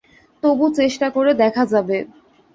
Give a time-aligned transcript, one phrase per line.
[0.43, 1.97] তবু চেষ্টা করে দেখা যাবে।